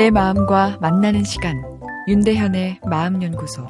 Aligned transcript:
내 0.00 0.10
마음과 0.10 0.78
만나는 0.80 1.24
시간 1.24 1.62
윤대현의 2.08 2.80
마음연구소 2.88 3.66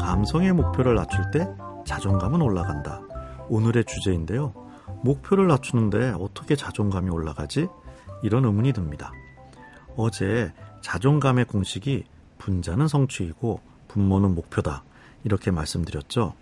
감성의 0.00 0.52
목표를 0.52 0.94
낮출 0.94 1.32
때 1.32 1.48
자존감은 1.84 2.40
올라간다. 2.42 3.02
오늘의 3.48 3.86
주제인데요. 3.86 4.54
목표를 5.02 5.48
낮추는데 5.48 6.14
어떻게 6.20 6.54
자존감이 6.54 7.10
올라가지? 7.10 7.66
이런 8.22 8.44
의문이 8.44 8.72
듭니다. 8.72 9.10
어제 9.96 10.52
자존감의 10.80 11.46
공식이 11.46 12.04
분자는 12.38 12.86
성취이고 12.86 13.58
분모는 13.88 14.36
목표다. 14.36 14.84
이렇게 15.24 15.50
말씀드렸죠. 15.50 16.34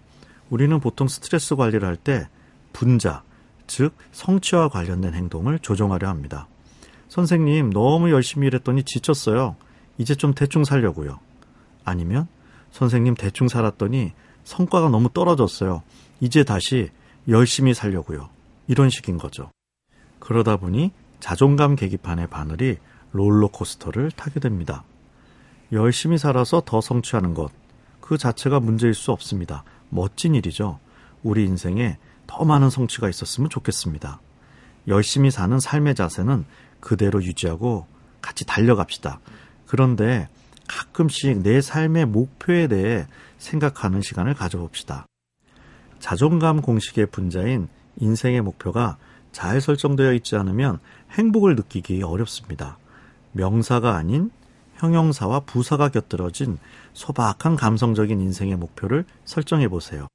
우리는 0.50 0.78
보통 0.78 1.08
스트레스 1.08 1.56
관리를 1.56 1.88
할 1.88 1.96
때 1.96 2.28
분자, 2.74 3.22
즉 3.72 3.94
성취와 4.12 4.68
관련된 4.68 5.14
행동을 5.14 5.58
조정하려 5.58 6.06
합니다. 6.06 6.46
선생님, 7.08 7.70
너무 7.70 8.10
열심히 8.10 8.46
일했더니 8.48 8.82
지쳤어요. 8.82 9.56
이제 9.96 10.14
좀 10.14 10.34
대충 10.34 10.62
살려고요. 10.62 11.18
아니면 11.82 12.28
선생님 12.70 13.14
대충 13.14 13.48
살았더니 13.48 14.12
성과가 14.44 14.90
너무 14.90 15.08
떨어졌어요. 15.08 15.82
이제 16.20 16.44
다시 16.44 16.90
열심히 17.28 17.72
살려고요. 17.72 18.28
이런 18.68 18.90
식인 18.90 19.16
거죠. 19.16 19.50
그러다 20.18 20.58
보니 20.58 20.92
자존감 21.20 21.74
계기판의 21.74 22.26
바늘이 22.26 22.76
롤러코스터를 23.12 24.10
타게 24.10 24.38
됩니다. 24.38 24.84
열심히 25.72 26.18
살아서 26.18 26.60
더 26.66 26.82
성취하는 26.82 27.32
것, 27.32 27.50
그 28.02 28.18
자체가 28.18 28.60
문제일 28.60 28.92
수 28.92 29.12
없습니다. 29.12 29.64
멋진 29.88 30.34
일이죠. 30.34 30.78
우리 31.22 31.46
인생에 31.46 31.96
더 32.34 32.46
많은 32.46 32.70
성취가 32.70 33.10
있었으면 33.10 33.50
좋겠습니다. 33.50 34.18
열심히 34.88 35.30
사는 35.30 35.60
삶의 35.60 35.94
자세는 35.94 36.46
그대로 36.80 37.22
유지하고 37.22 37.86
같이 38.22 38.46
달려갑시다. 38.46 39.20
그런데 39.66 40.30
가끔씩 40.66 41.42
내 41.42 41.60
삶의 41.60 42.06
목표에 42.06 42.68
대해 42.68 43.06
생각하는 43.36 44.00
시간을 44.00 44.32
가져봅시다. 44.32 45.04
자존감 45.98 46.62
공식의 46.62 47.10
분자인 47.10 47.68
인생의 47.98 48.40
목표가 48.40 48.96
잘 49.32 49.60
설정되어 49.60 50.14
있지 50.14 50.34
않으면 50.34 50.78
행복을 51.10 51.54
느끼기 51.54 52.02
어렵습니다. 52.02 52.78
명사가 53.32 53.94
아닌 53.94 54.30
형용사와 54.76 55.40
부사가 55.40 55.90
곁들어진 55.90 56.58
소박한 56.94 57.56
감성적인 57.56 58.22
인생의 58.22 58.56
목표를 58.56 59.04
설정해 59.26 59.68
보세요. 59.68 60.08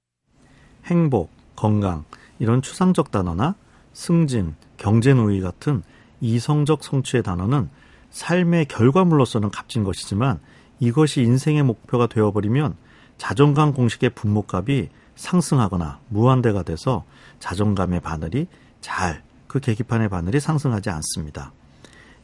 행복, 0.86 1.37
건강, 1.58 2.06
이런 2.40 2.62
추상적 2.62 3.12
단어나 3.12 3.56
승진, 3.92 4.56
경제 4.78 5.14
노위 5.14 5.42
같은 5.42 5.84
이성적 6.22 6.86
성취의 6.86 7.24
단어는 7.24 7.70
삶의 8.12 8.68
결과물로서는 8.68 9.52
값진 9.52 9.84
것이지만 9.84 10.40
이것이 10.80 11.22
인생의 11.22 11.64
목표가 11.64 12.08
되어버리면 12.08 12.78
자존감 13.18 13.74
공식의 13.74 14.12
분모값이 14.12 14.88
상승하거나 15.16 16.00
무한대가 16.08 16.64
돼서 16.64 17.04
자존감의 17.40 18.00
바늘이 18.00 18.48
잘 18.80 19.28
그 19.48 19.60
계기판의 19.60 20.10
바늘이 20.10 20.40
상승하지 20.40 20.90
않습니다. 20.90 21.52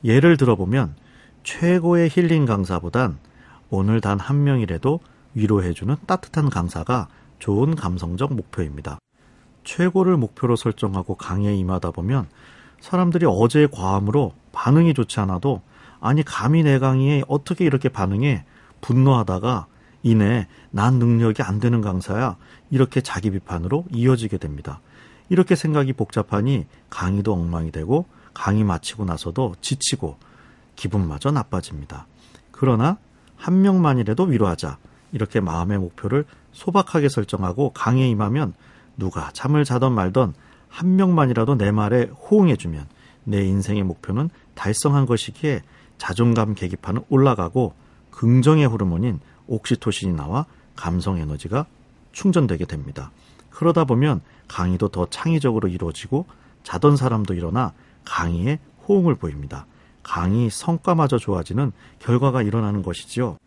예를 0.03 0.37
들어보면 0.37 0.95
최고의 1.43 2.09
힐링 2.09 2.45
강사보단 2.45 3.17
오늘 3.69 4.01
단 4.01 4.19
한 4.19 4.43
명이라도 4.43 4.99
위로해주는 5.33 5.95
따뜻한 6.05 6.49
강사가 6.49 7.07
좋은 7.39 7.75
감성적 7.75 8.33
목표입니다. 8.33 8.99
최고를 9.63 10.17
목표로 10.17 10.55
설정하고 10.55 11.15
강의에 11.15 11.55
임하다 11.55 11.91
보면 11.91 12.27
사람들이 12.81 13.25
어제의 13.27 13.69
과음으로 13.71 14.33
반응이 14.51 14.93
좋지 14.93 15.19
않아도 15.21 15.61
아니 15.99 16.23
감히 16.23 16.63
내 16.63 16.79
강의에 16.79 17.23
어떻게 17.27 17.65
이렇게 17.65 17.89
반응해 17.89 18.43
분노하다가 18.81 19.67
이내 20.03 20.47
난 20.69 20.95
능력이 20.95 21.41
안 21.41 21.59
되는 21.59 21.79
강사야 21.79 22.35
이렇게 22.69 22.99
자기 23.01 23.31
비판으로 23.31 23.85
이어지게 23.91 24.37
됩니다. 24.37 24.81
이렇게 25.29 25.55
생각이 25.55 25.93
복잡하니 25.93 26.67
강의도 26.89 27.33
엉망이 27.33 27.71
되고 27.71 28.05
강의 28.33 28.63
마치고 28.63 29.05
나서도 29.05 29.55
지치고 29.61 30.17
기분마저 30.75 31.31
나빠집니다. 31.31 32.05
그러나 32.51 32.97
한 33.37 33.61
명만이라도 33.61 34.23
위로하자 34.23 34.77
이렇게 35.13 35.39
마음의 35.39 35.77
목표를 35.77 36.25
소박하게 36.51 37.07
설정하고 37.07 37.71
강의에 37.71 38.09
임하면 38.09 38.53
누가 38.97 39.31
잠을 39.33 39.65
자던 39.65 39.93
말던 39.93 40.33
한 40.69 40.95
명만이라도 40.95 41.55
내 41.55 41.71
말에 41.71 42.05
호응해주면 42.05 42.87
내 43.25 43.43
인생의 43.45 43.83
목표는 43.83 44.29
달성한 44.55 45.05
것이기에 45.05 45.61
자존감 45.97 46.55
계기판은 46.55 47.03
올라가고 47.09 47.73
긍정의 48.11 48.65
호르몬인 48.65 49.19
옥시토신이 49.47 50.13
나와 50.13 50.45
감성 50.75 51.17
에너지가 51.17 51.65
충전되게 52.11 52.65
됩니다. 52.65 53.11
그러다 53.49 53.85
보면 53.85 54.21
강의도 54.47 54.89
더 54.89 55.07
창의적으로 55.09 55.67
이루어지고 55.67 56.25
자던 56.63 56.97
사람도 56.97 57.33
일어나 57.33 57.73
강의에 58.05 58.59
호응을 58.87 59.15
보입니다. 59.15 59.65
강의 60.01 60.49
성과마저 60.49 61.17
좋아지는 61.17 61.71
결과가 61.99 62.41
일어나는 62.41 62.83
것이지요. 62.83 63.37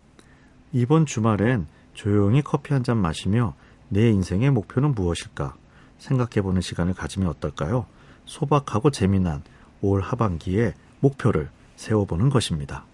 이번 0.72 1.06
주말엔 1.06 1.66
조용히 1.94 2.42
커피 2.42 2.72
한 2.72 2.82
잔 2.82 2.98
마시며 2.98 3.54
내 3.88 4.10
인생의 4.10 4.50
목표는 4.50 4.94
무엇일까 4.94 5.54
생각해보는 5.98 6.60
시간을 6.60 6.94
가지면 6.94 7.28
어떨까요? 7.28 7.86
소박하고 8.24 8.90
재미난 8.90 9.42
올 9.80 10.00
하반기에 10.00 10.74
목표를 11.00 11.48
세워보는 11.76 12.30
것입니다. 12.30 12.84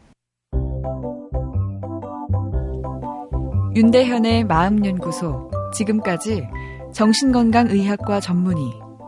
윤대현의 3.74 4.44
마음연구소 4.44 5.50
지금까지 5.74 6.46
정신건강의학과 6.92 8.20
전문의 8.20 8.64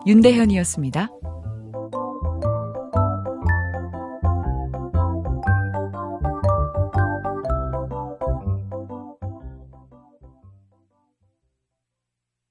윤대현이었습니다. 0.06 1.08